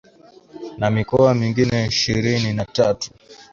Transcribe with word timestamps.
na 0.77 0.89
mikoa 0.89 1.33
mingine 1.33 1.85
ishirini 1.87 2.53
na 2.53 2.65
tatu 2.65 3.09